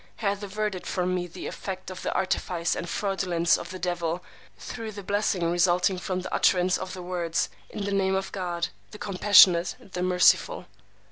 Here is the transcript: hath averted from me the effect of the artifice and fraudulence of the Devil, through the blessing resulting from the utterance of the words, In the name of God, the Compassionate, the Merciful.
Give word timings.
hath 0.15 0.41
averted 0.41 0.87
from 0.87 1.13
me 1.13 1.27
the 1.27 1.45
effect 1.45 1.91
of 1.91 2.01
the 2.01 2.11
artifice 2.13 2.75
and 2.75 2.89
fraudulence 2.89 3.55
of 3.55 3.69
the 3.69 3.77
Devil, 3.77 4.23
through 4.57 4.91
the 4.91 5.03
blessing 5.03 5.47
resulting 5.51 5.99
from 5.99 6.21
the 6.21 6.33
utterance 6.33 6.75
of 6.75 6.95
the 6.95 7.03
words, 7.03 7.49
In 7.69 7.83
the 7.83 7.91
name 7.93 8.15
of 8.15 8.31
God, 8.31 8.69
the 8.89 8.97
Compassionate, 8.97 9.75
the 9.91 10.01
Merciful. 10.01 10.65